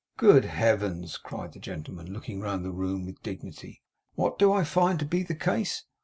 'Good 0.17 0.45
Heavens!' 0.45 1.19
cried 1.19 1.51
the 1.53 1.59
gentleman, 1.59 2.11
looking 2.11 2.39
round 2.39 2.65
the 2.65 2.71
room 2.71 3.05
with 3.05 3.21
dignity, 3.21 3.83
'what 4.15 4.39
do 4.39 4.51
I 4.51 4.63
find 4.63 4.97
to 4.97 5.05
be 5.05 5.21
the 5.21 5.35
case! 5.35 5.83